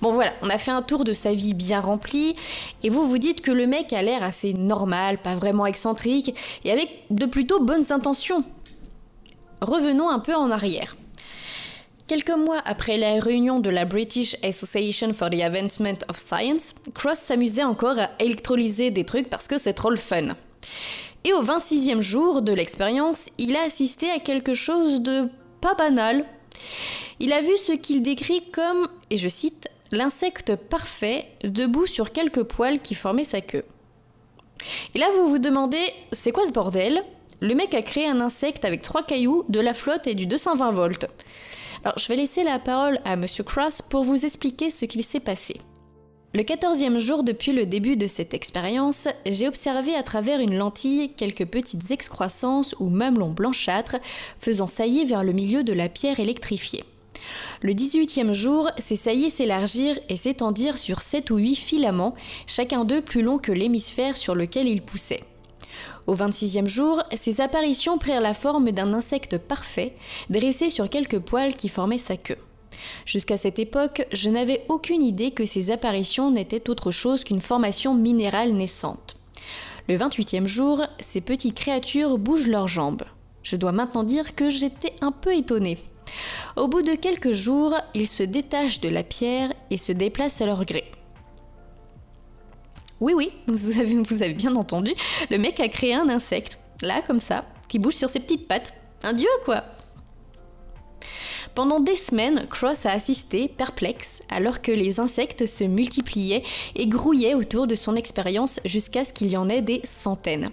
Bon 0.01 0.11
voilà, 0.11 0.33
on 0.41 0.49
a 0.49 0.57
fait 0.57 0.71
un 0.71 0.81
tour 0.81 1.03
de 1.03 1.13
sa 1.13 1.31
vie 1.31 1.53
bien 1.53 1.79
remplie, 1.79 2.35
et 2.83 2.89
vous 2.89 3.07
vous 3.07 3.17
dites 3.17 3.41
que 3.41 3.51
le 3.51 3.67
mec 3.67 3.93
a 3.93 4.01
l'air 4.01 4.23
assez 4.23 4.53
normal, 4.53 5.19
pas 5.19 5.35
vraiment 5.35 5.65
excentrique, 5.65 6.35
et 6.65 6.71
avec 6.71 7.05
de 7.11 7.25
plutôt 7.25 7.63
bonnes 7.63 7.91
intentions. 7.91 8.43
Revenons 9.61 10.09
un 10.09 10.19
peu 10.19 10.35
en 10.35 10.51
arrière. 10.51 10.97
Quelques 12.07 12.35
mois 12.35 12.61
après 12.65 12.97
la 12.97 13.19
réunion 13.19 13.59
de 13.59 13.69
la 13.69 13.85
British 13.85 14.35
Association 14.43 15.13
for 15.13 15.29
the 15.29 15.41
Advancement 15.41 15.99
of 16.09 16.17
Science, 16.17 16.73
Cross 16.95 17.19
s'amusait 17.19 17.63
encore 17.63 17.99
à 17.99 18.09
électrolyser 18.19 18.89
des 18.89 19.03
trucs 19.03 19.29
parce 19.29 19.47
que 19.47 19.59
c'est 19.59 19.73
trop 19.73 19.91
le 19.91 19.97
fun. 19.97 20.29
Et 21.23 21.33
au 21.33 21.43
26e 21.43 22.01
jour 22.01 22.41
de 22.41 22.51
l'expérience, 22.51 23.29
il 23.37 23.55
a 23.55 23.61
assisté 23.61 24.09
à 24.09 24.17
quelque 24.17 24.55
chose 24.55 25.01
de 25.01 25.29
pas 25.61 25.75
banal. 25.75 26.25
Il 27.21 27.33
a 27.33 27.41
vu 27.41 27.57
ce 27.57 27.73
qu'il 27.73 28.01
décrit 28.01 28.43
comme, 28.51 28.87
et 29.09 29.17
je 29.17 29.27
cite, 29.27 29.67
l'insecte 29.91 30.55
parfait 30.55 31.25
debout 31.43 31.85
sur 31.85 32.11
quelques 32.11 32.43
poils 32.43 32.79
qui 32.79 32.95
formaient 32.95 33.25
sa 33.25 33.41
queue. 33.41 33.65
Et 34.95 34.99
là, 34.99 35.07
vous 35.15 35.29
vous 35.29 35.37
demandez, 35.37 35.83
c'est 36.11 36.31
quoi 36.31 36.45
ce 36.45 36.51
bordel? 36.51 37.03
Le 37.41 37.55
mec 37.55 37.73
a 37.73 37.81
créé 37.81 38.07
un 38.07 38.21
insecte 38.21 38.63
avec 38.63 38.81
trois 38.81 39.03
cailloux, 39.03 39.43
de 39.49 39.59
la 39.59 39.73
flotte 39.73 40.07
et 40.07 40.15
du 40.15 40.27
220 40.27 40.71
volts. 40.71 41.07
Alors, 41.83 41.97
je 41.97 42.07
vais 42.07 42.15
laisser 42.15 42.43
la 42.43 42.59
parole 42.59 42.99
à 43.03 43.15
Monsieur 43.15 43.43
Cross 43.43 43.81
pour 43.81 44.03
vous 44.03 44.25
expliquer 44.25 44.69
ce 44.69 44.85
qu'il 44.85 45.03
s'est 45.03 45.19
passé. 45.19 45.55
Le 46.33 46.43
quatorzième 46.43 46.99
jour 46.99 47.23
depuis 47.23 47.53
le 47.53 47.65
début 47.65 47.97
de 47.97 48.05
cette 48.05 48.33
expérience, 48.33 49.07
j'ai 49.25 49.47
observé 49.47 49.95
à 49.95 50.03
travers 50.03 50.39
une 50.39 50.55
lentille 50.55 51.13
quelques 51.15 51.45
petites 51.45 51.91
excroissances 51.91 52.75
ou 52.79 52.89
mamelons 52.89 53.31
blanchâtres 53.31 53.97
faisant 54.39 54.67
saillir 54.67 55.07
vers 55.07 55.23
le 55.23 55.33
milieu 55.33 55.63
de 55.63 55.73
la 55.73 55.89
pierre 55.89 56.19
électrifiée. 56.19 56.83
Le 57.61 57.73
18e 57.73 58.33
jour, 58.33 58.69
ces 58.77 58.95
saillies 58.95 59.29
s'élargirent 59.29 59.99
et 60.09 60.17
s'étendirent 60.17 60.77
sur 60.77 61.01
7 61.01 61.31
ou 61.31 61.37
8 61.37 61.55
filaments, 61.55 62.15
chacun 62.47 62.85
d'eux 62.85 63.01
plus 63.01 63.21
long 63.21 63.37
que 63.37 63.51
l'hémisphère 63.51 64.15
sur 64.15 64.35
lequel 64.35 64.67
ils 64.67 64.81
poussaient. 64.81 65.23
Au 66.07 66.15
26e 66.15 66.67
jour, 66.67 67.03
ces 67.15 67.41
apparitions 67.41 67.97
prirent 67.97 68.21
la 68.21 68.33
forme 68.33 68.71
d'un 68.71 68.93
insecte 68.93 69.37
parfait, 69.37 69.95
dressé 70.29 70.69
sur 70.69 70.89
quelques 70.89 71.19
poils 71.19 71.55
qui 71.55 71.69
formaient 71.69 71.97
sa 71.97 72.17
queue. 72.17 72.37
Jusqu'à 73.05 73.37
cette 73.37 73.59
époque, 73.59 74.05
je 74.11 74.29
n'avais 74.29 74.63
aucune 74.69 75.03
idée 75.03 75.31
que 75.31 75.45
ces 75.45 75.71
apparitions 75.71 76.31
n'étaient 76.31 76.69
autre 76.69 76.91
chose 76.91 77.23
qu'une 77.23 77.41
formation 77.41 77.93
minérale 77.93 78.53
naissante. 78.53 79.17
Le 79.87 79.97
28e 79.97 80.45
jour, 80.45 80.83
ces 80.99 81.21
petites 81.21 81.55
créatures 81.55 82.17
bougent 82.17 82.47
leurs 82.47 82.67
jambes. 82.67 83.03
Je 83.43 83.55
dois 83.55 83.71
maintenant 83.71 84.03
dire 84.03 84.35
que 84.35 84.49
j'étais 84.49 84.93
un 85.01 85.11
peu 85.11 85.35
étonnée. 85.35 85.79
Au 86.59 86.67
bout 86.67 86.81
de 86.81 86.95
quelques 86.95 87.31
jours, 87.31 87.73
ils 87.93 88.05
se 88.05 88.21
détachent 88.21 88.81
de 88.81 88.89
la 88.89 89.01
pierre 89.01 89.53
et 89.69 89.77
se 89.77 89.93
déplacent 89.93 90.41
à 90.41 90.45
leur 90.45 90.65
gré. 90.65 90.83
Oui, 92.99 93.13
oui, 93.15 93.31
vous 93.47 93.79
avez, 93.79 94.33
bien 94.33 94.57
entendu, 94.57 94.91
le 95.29 95.37
mec 95.37 95.61
a 95.61 95.69
créé 95.69 95.93
un 95.93 96.09
insecte, 96.09 96.59
là, 96.81 97.01
comme 97.01 97.21
ça, 97.21 97.45
qui 97.69 97.79
bouge 97.79 97.93
sur 97.93 98.09
ses 98.09 98.19
petites 98.19 98.45
pattes. 98.49 98.73
Un 99.03 99.13
dieu, 99.13 99.29
quoi 99.45 99.63
pendant 101.55 101.79
des 101.79 101.95
semaines, 101.95 102.45
Cross 102.49 102.85
a 102.85 102.91
assisté, 102.91 103.49
perplexe, 103.49 104.21
alors 104.29 104.61
que 104.61 104.71
les 104.71 105.01
insectes 105.01 105.45
se 105.45 105.65
multipliaient 105.65 106.43
et 106.75 106.87
grouillaient 106.87 107.33
autour 107.33 107.67
de 107.67 107.75
son 107.75 107.95
expérience 107.95 108.61
jusqu'à 108.63 109.03
ce 109.03 109.11
qu'il 109.11 109.29
y 109.29 109.35
en 109.35 109.49
ait 109.49 109.61
des 109.61 109.81
centaines. 109.83 110.51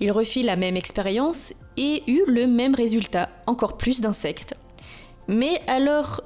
Il 0.00 0.12
refit 0.12 0.42
la 0.42 0.56
même 0.56 0.76
expérience 0.76 1.54
et 1.78 2.02
eut 2.10 2.24
le 2.26 2.46
même 2.46 2.74
résultat, 2.74 3.30
encore 3.46 3.78
plus 3.78 4.00
d'insectes. 4.02 4.54
Mais 5.28 5.60
alors 5.66 6.22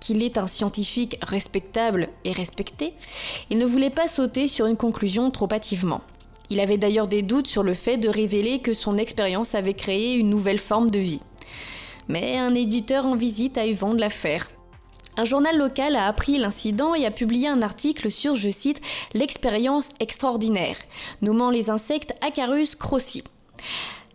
qu'il 0.00 0.22
est 0.22 0.38
un 0.38 0.46
scientifique 0.46 1.18
respectable 1.22 2.08
et 2.24 2.32
respecté, 2.32 2.94
il 3.50 3.58
ne 3.58 3.66
voulait 3.66 3.90
pas 3.90 4.08
sauter 4.08 4.48
sur 4.48 4.66
une 4.66 4.76
conclusion 4.76 5.30
trop 5.30 5.48
hâtivement. 5.52 6.02
Il 6.50 6.60
avait 6.60 6.78
d'ailleurs 6.78 7.08
des 7.08 7.22
doutes 7.22 7.48
sur 7.48 7.62
le 7.62 7.74
fait 7.74 7.96
de 7.96 8.08
révéler 8.08 8.60
que 8.60 8.74
son 8.74 8.98
expérience 8.98 9.54
avait 9.54 9.74
créé 9.74 10.14
une 10.14 10.30
nouvelle 10.30 10.60
forme 10.60 10.90
de 10.90 10.98
vie 10.98 11.20
mais 12.08 12.36
un 12.38 12.54
éditeur 12.54 13.06
en 13.06 13.16
visite 13.16 13.58
a 13.58 13.66
eu 13.66 13.74
vent 13.74 13.94
de 13.94 14.00
l'affaire. 14.00 14.48
Un 15.16 15.24
journal 15.24 15.56
local 15.56 15.96
a 15.96 16.06
appris 16.06 16.38
l'incident 16.38 16.94
et 16.94 17.06
a 17.06 17.10
publié 17.10 17.48
un 17.48 17.62
article 17.62 18.10
sur, 18.10 18.34
je 18.34 18.50
cite, 18.50 18.82
l'expérience 19.14 19.88
extraordinaire, 19.98 20.76
nommant 21.22 21.50
les 21.50 21.70
insectes 21.70 22.14
Acarus 22.20 22.74
crossi. 22.74 23.24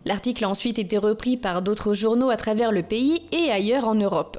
L'article 0.04 0.44
a 0.44 0.48
ensuite 0.48 0.78
été 0.78 0.98
repris 0.98 1.36
par 1.36 1.62
d'autres 1.62 1.94
journaux 1.94 2.30
à 2.30 2.36
travers 2.36 2.72
le 2.72 2.82
pays 2.82 3.22
et 3.30 3.50
ailleurs 3.50 3.86
en 3.86 3.94
Europe. 3.94 4.38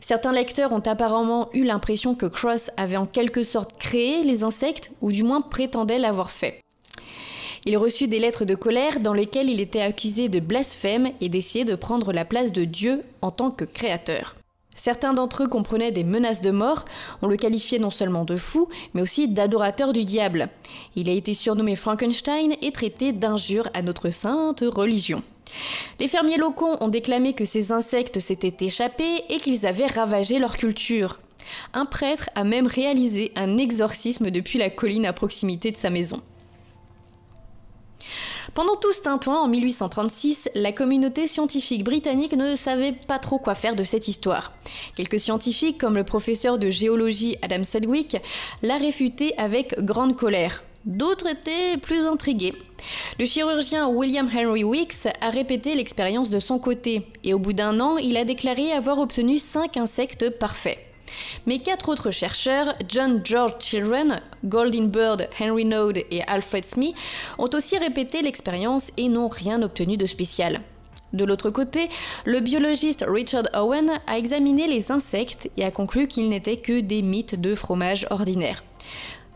Certains 0.00 0.32
lecteurs 0.32 0.72
ont 0.72 0.80
apparemment 0.80 1.48
eu 1.54 1.64
l'impression 1.64 2.14
que 2.14 2.26
Cross 2.26 2.70
avait 2.76 2.98
en 2.98 3.06
quelque 3.06 3.42
sorte 3.42 3.76
créé 3.78 4.22
les 4.22 4.44
insectes, 4.44 4.90
ou 5.00 5.10
du 5.10 5.22
moins 5.22 5.40
prétendait 5.40 5.98
l'avoir 5.98 6.30
fait. 6.30 6.60
Il 7.64 7.76
reçut 7.78 8.06
des 8.06 8.20
lettres 8.20 8.44
de 8.44 8.54
colère 8.54 9.00
dans 9.00 9.14
lesquelles 9.14 9.50
il 9.50 9.60
était 9.60 9.80
accusé 9.80 10.28
de 10.28 10.38
blasphème 10.38 11.10
et 11.20 11.28
d'essayer 11.28 11.64
de 11.64 11.74
prendre 11.74 12.12
la 12.12 12.24
place 12.24 12.52
de 12.52 12.64
Dieu 12.64 13.02
en 13.22 13.32
tant 13.32 13.50
que 13.50 13.64
créateur. 13.64 14.36
Certains 14.76 15.14
d'entre 15.14 15.44
eux 15.44 15.48
comprenaient 15.48 15.90
des 15.90 16.04
menaces 16.04 16.42
de 16.42 16.50
mort, 16.50 16.84
on 17.22 17.26
le 17.26 17.36
qualifiait 17.36 17.78
non 17.78 17.90
seulement 17.90 18.24
de 18.24 18.36
fou, 18.36 18.68
mais 18.94 19.02
aussi 19.02 19.26
d'adorateur 19.26 19.92
du 19.92 20.04
diable. 20.04 20.50
Il 20.94 21.08
a 21.08 21.12
été 21.12 21.34
surnommé 21.34 21.74
Frankenstein 21.74 22.54
et 22.62 22.72
traité 22.72 23.12
d'injure 23.12 23.68
à 23.74 23.82
notre 23.82 24.10
sainte 24.10 24.62
religion. 24.62 25.22
Les 25.98 26.08
fermiers 26.08 26.36
locaux 26.36 26.76
ont 26.80 26.88
déclamé 26.88 27.32
que 27.32 27.44
ces 27.44 27.72
insectes 27.72 28.20
s'étaient 28.20 28.64
échappés 28.64 29.24
et 29.30 29.38
qu'ils 29.40 29.66
avaient 29.66 29.86
ravagé 29.86 30.38
leur 30.38 30.56
culture. 30.56 31.18
Un 31.72 31.86
prêtre 31.86 32.28
a 32.34 32.44
même 32.44 32.66
réalisé 32.66 33.32
un 33.36 33.56
exorcisme 33.56 34.30
depuis 34.30 34.58
la 34.58 34.70
colline 34.70 35.06
à 35.06 35.12
proximité 35.12 35.70
de 35.70 35.76
sa 35.76 35.90
maison. 35.90 36.20
Pendant 38.56 38.76
tout 38.76 38.90
ce 38.94 39.02
tintouin, 39.02 39.40
en 39.40 39.48
1836, 39.48 40.48
la 40.54 40.72
communauté 40.72 41.26
scientifique 41.26 41.84
britannique 41.84 42.32
ne 42.32 42.56
savait 42.56 42.92
pas 42.94 43.18
trop 43.18 43.38
quoi 43.38 43.54
faire 43.54 43.76
de 43.76 43.84
cette 43.84 44.08
histoire. 44.08 44.52
Quelques 44.94 45.20
scientifiques, 45.20 45.76
comme 45.76 45.94
le 45.94 46.04
professeur 46.04 46.58
de 46.58 46.70
géologie 46.70 47.36
Adam 47.42 47.64
Sedgwick, 47.64 48.16
l'a 48.62 48.78
réfuté 48.78 49.34
avec 49.36 49.78
grande 49.84 50.16
colère. 50.16 50.62
D'autres 50.86 51.26
étaient 51.26 51.76
plus 51.76 52.06
intrigués. 52.06 52.54
Le 53.18 53.26
chirurgien 53.26 53.88
William 53.88 54.26
Henry 54.34 54.64
Weeks 54.64 55.06
a 55.20 55.28
répété 55.28 55.74
l'expérience 55.74 56.30
de 56.30 56.38
son 56.38 56.58
côté, 56.58 57.06
et 57.24 57.34
au 57.34 57.38
bout 57.38 57.52
d'un 57.52 57.78
an, 57.78 57.98
il 57.98 58.16
a 58.16 58.24
déclaré 58.24 58.72
avoir 58.72 58.98
obtenu 59.00 59.36
5 59.36 59.76
insectes 59.76 60.30
parfaits. 60.30 60.78
Mais 61.46 61.58
quatre 61.58 61.88
autres 61.88 62.10
chercheurs, 62.10 62.74
John 62.88 63.20
George 63.24 63.54
Children, 63.60 64.20
Goldin 64.44 64.86
Bird, 64.86 65.28
Henry 65.40 65.64
Node 65.64 65.98
et 66.10 66.22
Alfred 66.26 66.64
Smith, 66.64 66.96
ont 67.38 67.50
aussi 67.52 67.78
répété 67.78 68.22
l'expérience 68.22 68.90
et 68.96 69.08
n'ont 69.08 69.28
rien 69.28 69.62
obtenu 69.62 69.96
de 69.96 70.06
spécial. 70.06 70.60
De 71.12 71.24
l'autre 71.24 71.50
côté, 71.50 71.88
le 72.24 72.40
biologiste 72.40 73.04
Richard 73.06 73.44
Owen 73.54 73.90
a 74.06 74.18
examiné 74.18 74.66
les 74.66 74.90
insectes 74.90 75.48
et 75.56 75.64
a 75.64 75.70
conclu 75.70 76.08
qu'ils 76.08 76.28
n'étaient 76.28 76.58
que 76.58 76.80
des 76.80 77.02
mythes 77.02 77.40
de 77.40 77.54
fromage 77.54 78.06
ordinaire. 78.10 78.64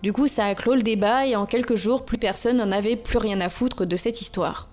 Du 0.03 0.12
coup, 0.12 0.29
ça 0.29 0.47
a 0.47 0.55
clos 0.55 0.75
le 0.75 0.83
débat 0.83 1.27
et 1.27 1.37
en 1.37 1.47
quelques 1.47 1.77
jours, 1.77 2.05
plus 2.05 2.19
personne 2.19 2.57
n'en 2.57 2.73
avait 2.73 2.97
plus 2.97 3.19
rien 3.19 3.41
à 3.41 3.49
foutre 3.49 3.87
de 3.87 3.97
cette 3.97 4.21
histoire. 4.21 4.69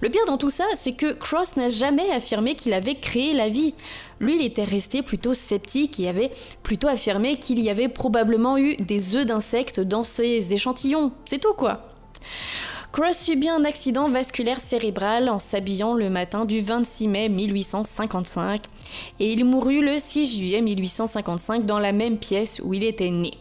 Le 0.00 0.08
pire 0.08 0.24
dans 0.26 0.38
tout 0.38 0.50
ça, 0.50 0.64
c'est 0.76 0.92
que 0.92 1.12
Cross 1.12 1.56
n'a 1.56 1.68
jamais 1.68 2.10
affirmé 2.10 2.54
qu'il 2.54 2.72
avait 2.72 2.94
créé 2.94 3.32
la 3.32 3.48
vie. 3.48 3.74
Lui, 4.20 4.36
il 4.36 4.44
était 4.44 4.64
resté 4.64 5.02
plutôt 5.02 5.34
sceptique 5.34 5.98
et 6.00 6.08
avait 6.08 6.30
plutôt 6.62 6.88
affirmé 6.88 7.36
qu'il 7.36 7.60
y 7.60 7.70
avait 7.70 7.88
probablement 7.88 8.56
eu 8.58 8.76
des 8.76 9.16
œufs 9.16 9.26
d'insectes 9.26 9.80
dans 9.80 10.04
ses 10.04 10.52
échantillons. 10.52 11.12
C'est 11.24 11.40
tout 11.40 11.54
quoi. 11.54 11.88
Cross 12.92 13.18
subit 13.18 13.48
un 13.48 13.64
accident 13.64 14.08
vasculaire 14.08 14.60
cérébral 14.60 15.28
en 15.28 15.40
s'habillant 15.40 15.94
le 15.94 16.10
matin 16.10 16.44
du 16.44 16.60
26 16.60 17.08
mai 17.08 17.28
1855 17.28 18.62
et 19.18 19.32
il 19.32 19.44
mourut 19.44 19.84
le 19.84 19.98
6 19.98 20.36
juillet 20.36 20.60
1855 20.60 21.66
dans 21.66 21.80
la 21.80 21.90
même 21.90 22.18
pièce 22.18 22.60
où 22.62 22.72
il 22.72 22.84
était 22.84 23.10
né. 23.10 23.32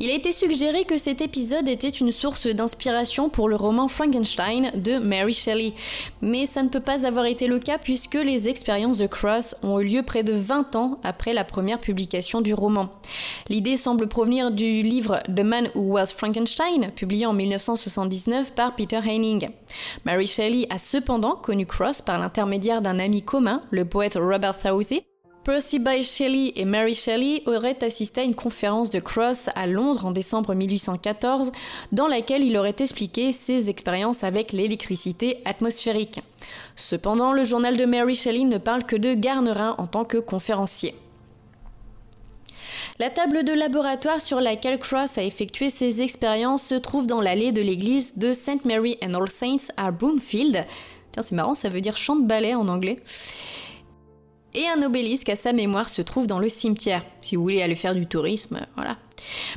Il 0.00 0.10
a 0.10 0.14
été 0.14 0.30
suggéré 0.30 0.84
que 0.84 0.96
cet 0.96 1.20
épisode 1.20 1.66
était 1.66 1.88
une 1.88 2.12
source 2.12 2.46
d'inspiration 2.46 3.28
pour 3.28 3.48
le 3.48 3.56
roman 3.56 3.88
Frankenstein 3.88 4.70
de 4.76 4.98
Mary 4.98 5.32
Shelley, 5.32 5.72
mais 6.22 6.46
ça 6.46 6.62
ne 6.62 6.68
peut 6.68 6.78
pas 6.78 7.04
avoir 7.04 7.24
été 7.24 7.48
le 7.48 7.58
cas 7.58 7.78
puisque 7.78 8.14
les 8.14 8.48
expériences 8.48 8.98
de 8.98 9.08
Cross 9.08 9.56
ont 9.64 9.80
eu 9.80 9.84
lieu 9.84 10.02
près 10.02 10.22
de 10.22 10.32
20 10.32 10.76
ans 10.76 11.00
après 11.02 11.32
la 11.32 11.42
première 11.42 11.80
publication 11.80 12.40
du 12.40 12.54
roman. 12.54 12.90
L'idée 13.48 13.76
semble 13.76 14.06
provenir 14.06 14.52
du 14.52 14.82
livre 14.82 15.20
The 15.24 15.42
Man 15.42 15.68
Who 15.74 15.94
Was 15.94 16.12
Frankenstein, 16.16 16.92
publié 16.94 17.26
en 17.26 17.32
1979 17.32 18.52
par 18.54 18.76
Peter 18.76 19.00
Heining. 19.04 19.48
Mary 20.04 20.28
Shelley 20.28 20.68
a 20.70 20.78
cependant 20.78 21.34
connu 21.34 21.66
Cross 21.66 22.02
par 22.02 22.20
l'intermédiaire 22.20 22.82
d'un 22.82 23.00
ami 23.00 23.22
commun, 23.22 23.62
le 23.72 23.84
poète 23.84 24.14
Robert 24.14 24.54
Southey, 24.54 25.07
Percy 25.48 25.78
Bysshe 25.78 26.14
Shelley 26.14 26.52
et 26.56 26.66
Mary 26.66 26.92
Shelley 26.92 27.42
auraient 27.46 27.82
assisté 27.82 28.20
à 28.20 28.24
une 28.24 28.34
conférence 28.34 28.90
de 28.90 29.00
Cross 29.00 29.48
à 29.54 29.66
Londres 29.66 30.04
en 30.04 30.10
décembre 30.10 30.54
1814, 30.54 31.52
dans 31.90 32.06
laquelle 32.06 32.44
il 32.44 32.54
aurait 32.58 32.76
expliqué 32.78 33.32
ses 33.32 33.70
expériences 33.70 34.24
avec 34.24 34.52
l'électricité 34.52 35.38
atmosphérique. 35.46 36.20
Cependant, 36.76 37.32
le 37.32 37.44
journal 37.44 37.78
de 37.78 37.86
Mary 37.86 38.14
Shelley 38.14 38.44
ne 38.44 38.58
parle 38.58 38.84
que 38.84 38.94
de 38.94 39.14
Garnerin 39.14 39.74
en 39.78 39.86
tant 39.86 40.04
que 40.04 40.18
conférencier. 40.18 40.94
La 42.98 43.08
table 43.08 43.42
de 43.42 43.54
laboratoire 43.54 44.20
sur 44.20 44.42
laquelle 44.42 44.78
Cross 44.78 45.16
a 45.16 45.22
effectué 45.22 45.70
ses 45.70 46.02
expériences 46.02 46.64
se 46.64 46.74
trouve 46.74 47.06
dans 47.06 47.22
l'allée 47.22 47.52
de 47.52 47.62
l'église 47.62 48.18
de 48.18 48.34
St. 48.34 48.66
Mary 48.66 48.98
and 49.02 49.14
All 49.14 49.30
Saints 49.30 49.72
à 49.78 49.92
Broomfield. 49.92 50.66
Tiens, 51.12 51.22
c'est 51.22 51.34
marrant, 51.34 51.54
ça 51.54 51.70
veut 51.70 51.80
dire 51.80 51.96
champ 51.96 52.16
de 52.16 52.26
balai 52.26 52.54
en 52.54 52.68
anglais 52.68 52.98
et 54.54 54.66
un 54.68 54.82
obélisque 54.82 55.28
à 55.28 55.36
sa 55.36 55.52
mémoire 55.52 55.88
se 55.88 56.02
trouve 56.02 56.26
dans 56.26 56.38
le 56.38 56.48
cimetière, 56.48 57.04
si 57.20 57.36
vous 57.36 57.42
voulez 57.42 57.62
aller 57.62 57.74
faire 57.74 57.94
du 57.94 58.06
tourisme, 58.06 58.60
voilà. 58.76 58.96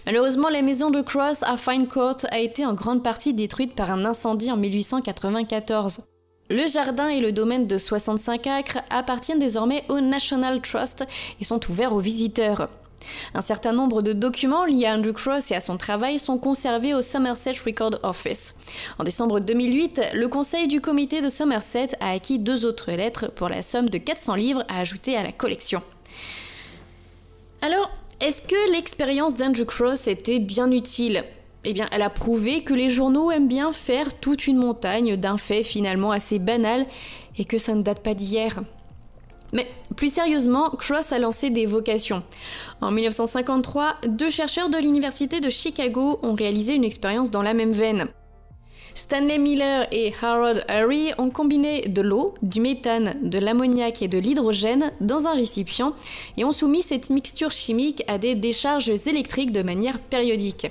Malheureusement, 0.06 0.50
la 0.50 0.62
maison 0.62 0.90
de 0.90 1.02
Cross 1.02 1.44
à 1.44 1.58
Fine 1.58 1.88
Court 1.88 2.18
a 2.32 2.40
été 2.40 2.66
en 2.66 2.74
grande 2.74 3.04
partie 3.04 3.34
détruite 3.34 3.76
par 3.76 3.92
un 3.92 4.06
incendie 4.06 4.52
en 4.52 4.58
1894. 4.58 6.02
Le 6.50 6.68
jardin 6.68 7.08
et 7.08 7.22
le 7.22 7.32
domaine 7.32 7.68
de 7.68 7.78
65 7.78 8.48
acres 8.48 8.80
appartiennent 8.90 9.40
désormais 9.40 9.84
au 9.88 10.02
National 10.02 10.62
Trust 10.62 11.06
et 11.40 11.44
sont 11.46 11.62
ouverts 11.70 11.94
aux 11.94 12.00
visiteurs. 12.00 12.68
Un 13.34 13.42
certain 13.42 13.74
nombre 13.74 14.02
de 14.02 14.14
documents 14.14 14.66
liés 14.66 14.86
à 14.86 14.96
Andrew 14.96 15.14
Cross 15.14 15.52
et 15.52 15.56
à 15.56 15.62
son 15.62 15.78
travail 15.78 16.20
sont 16.20 16.38
conservés 16.38 16.94
au 16.94 17.02
Somerset 17.02 17.56
Record 17.66 18.00
Office. 18.04 18.56
En 19.00 19.04
décembre 19.04 19.40
2008, 19.40 20.02
le 20.14 20.28
conseil 20.28 20.68
du 20.68 20.82
comité 20.82 21.22
de 21.22 21.30
Somerset 21.30 21.90
a 22.00 22.12
acquis 22.12 22.40
deux 22.40 22.66
autres 22.66 22.92
lettres 22.92 23.32
pour 23.32 23.50
la 23.50 23.62
somme 23.62 23.90
de 23.90 23.98
400 23.98 24.36
livres 24.36 24.64
à 24.68 24.80
ajouter 24.80 25.16
à 25.16 25.24
la 25.24 25.32
collection. 25.32 25.82
Alors, 27.62 27.92
est-ce 28.20 28.42
que 28.42 28.72
l'expérience 28.72 29.34
d'Andrew 29.34 29.66
Cross 29.66 30.08
était 30.08 30.40
bien 30.40 30.72
utile? 30.72 31.24
Eh 31.64 31.74
bien, 31.74 31.88
elle 31.92 32.02
a 32.02 32.10
prouvé 32.10 32.64
que 32.64 32.74
les 32.74 32.90
journaux 32.90 33.30
aiment 33.30 33.48
bien 33.48 33.72
faire 33.72 34.14
toute 34.20 34.48
une 34.48 34.58
montagne 34.58 35.16
d'un 35.16 35.38
fait 35.38 35.64
finalement 35.64 36.12
assez 36.12 36.40
banal 36.40 36.86
et 37.38 37.46
que 37.46 37.58
ça 37.58 37.76
ne 37.76 37.84
date 37.84 38.02
pas 38.02 38.16
d'hier. 38.16 38.62
Mais 39.54 39.68
plus 39.96 40.14
sérieusement, 40.14 40.70
Cross 40.70 41.12
a 41.12 41.20
lancé 41.20 41.50
des 41.50 41.66
vocations. 41.66 42.24
En 42.80 42.92
1953, 42.92 43.96
deux 44.08 44.30
chercheurs 44.30 44.70
de 44.70 44.78
l'Université 44.78 45.40
de 45.40 45.50
Chicago 45.50 46.20
ont 46.24 46.34
réalisé 46.34 46.74
une 46.76 46.84
expérience 46.84 47.32
dans 47.32 47.42
la 47.42 47.54
même 47.54 47.72
veine. 47.72 48.08
Stanley 48.94 49.38
Miller 49.38 49.88
et 49.92 50.14
Harold 50.22 50.66
Urey 50.70 51.14
ont 51.18 51.30
combiné 51.30 51.82
de 51.82 52.02
l'eau, 52.02 52.34
du 52.42 52.60
méthane, 52.60 53.18
de 53.22 53.40
l'ammoniac 53.40 54.02
et 54.02 54.08
de 54.08 54.18
l'hydrogène 54.18 54.92
dans 55.00 55.28
un 55.28 55.34
récipient 55.34 55.94
et 56.38 56.44
ont 56.44 56.52
soumis 56.52 56.82
cette 56.82 57.10
mixture 57.10 57.52
chimique 57.52 58.04
à 58.08 58.18
des 58.18 58.36
décharges 58.36 58.90
électriques 59.08 59.52
de 59.52 59.62
manière 59.62 60.00
périodique. 60.00 60.68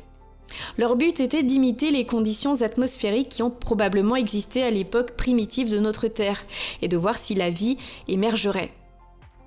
Leur 0.78 0.96
but 0.96 1.20
était 1.20 1.42
d'imiter 1.42 1.90
les 1.90 2.06
conditions 2.06 2.62
atmosphériques 2.62 3.28
qui 3.28 3.42
ont 3.42 3.50
probablement 3.50 4.16
existé 4.16 4.62
à 4.62 4.70
l'époque 4.70 5.16
primitive 5.16 5.70
de 5.70 5.78
notre 5.78 6.08
Terre 6.08 6.44
et 6.82 6.88
de 6.88 6.96
voir 6.96 7.18
si 7.18 7.34
la 7.34 7.50
vie 7.50 7.78
émergerait. 8.08 8.72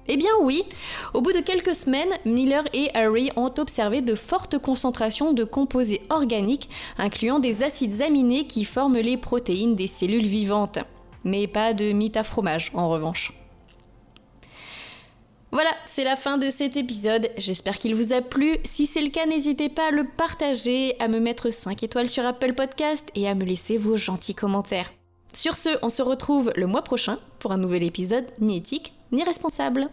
eh 0.07 0.17
bien 0.17 0.31
oui, 0.41 0.63
au 1.13 1.21
bout 1.21 1.31
de 1.31 1.39
quelques 1.39 1.75
semaines, 1.75 2.09
Miller 2.25 2.65
et 2.73 2.89
Harry 2.93 3.29
ont 3.37 3.53
observé 3.57 4.01
de 4.01 4.15
fortes 4.15 4.57
concentrations 4.57 5.31
de 5.31 5.45
composés 5.45 6.01
organiques, 6.09 6.69
incluant 6.97 7.39
des 7.39 7.63
acides 7.63 8.01
aminés 8.01 8.45
qui 8.45 8.65
forment 8.65 8.99
les 8.99 9.17
protéines 9.17 9.75
des 9.75 9.87
cellules 9.87 10.25
vivantes. 10.25 10.79
Mais 11.23 11.47
pas 11.47 11.73
de 11.73 11.93
mythe 11.93 12.21
fromage 12.23 12.71
en 12.73 12.89
revanche. 12.89 13.31
Voilà, 15.53 15.69
c'est 15.85 16.03
la 16.03 16.15
fin 16.15 16.39
de 16.39 16.49
cet 16.49 16.77
épisode. 16.77 17.29
J'espère 17.37 17.77
qu'il 17.77 17.93
vous 17.93 18.11
a 18.11 18.21
plu. 18.21 18.57
Si 18.63 18.87
c'est 18.87 19.03
le 19.03 19.11
cas, 19.11 19.27
n'hésitez 19.27 19.69
pas 19.69 19.89
à 19.89 19.91
le 19.91 20.03
partager, 20.03 20.95
à 20.99 21.07
me 21.07 21.19
mettre 21.19 21.51
5 21.51 21.83
étoiles 21.83 22.07
sur 22.07 22.25
Apple 22.25 22.53
Podcast 22.53 23.11
et 23.13 23.29
à 23.29 23.35
me 23.35 23.43
laisser 23.43 23.77
vos 23.77 23.95
gentils 23.95 24.33
commentaires. 24.33 24.91
Sur 25.31 25.55
ce, 25.55 25.69
on 25.83 25.89
se 25.89 26.01
retrouve 26.01 26.51
le 26.55 26.65
mois 26.65 26.81
prochain 26.81 27.19
pour 27.37 27.51
un 27.51 27.59
nouvel 27.59 27.83
épisode 27.83 28.25
ni 28.39 28.57
éthique 28.57 28.95
ni 29.11 29.23
responsable. 29.23 29.89